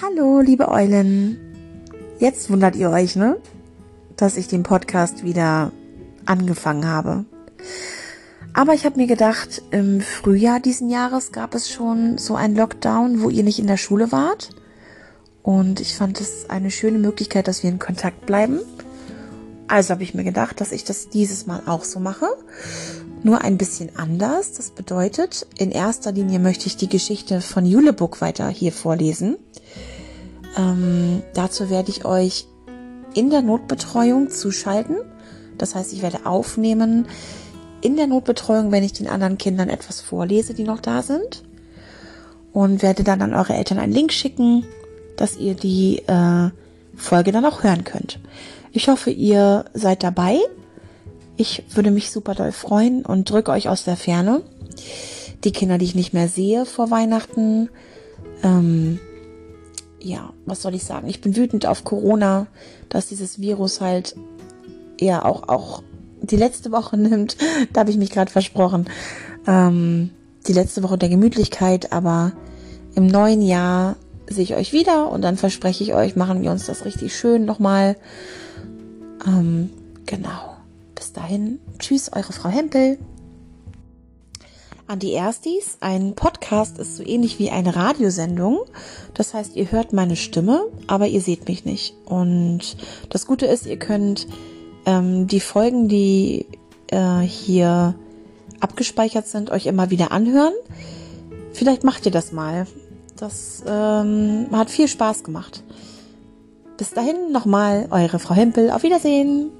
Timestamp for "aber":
8.52-8.74, 71.92-72.32, 90.86-91.06